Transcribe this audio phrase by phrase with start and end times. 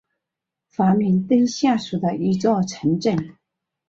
[0.67, 3.37] 法明顿下属的一座城镇。